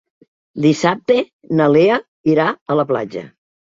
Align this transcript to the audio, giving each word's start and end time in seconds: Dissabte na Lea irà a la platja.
Dissabte 0.65 1.17
na 1.59 1.67
Lea 1.75 1.99
irà 2.33 2.49
a 2.49 2.79
la 2.81 2.87
platja. 2.93 3.27